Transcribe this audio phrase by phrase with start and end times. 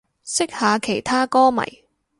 [0.23, 1.61] 識下其他歌迷